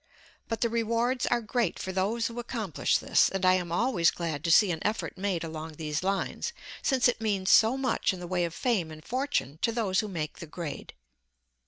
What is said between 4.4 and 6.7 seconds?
to see an effort made along these lines,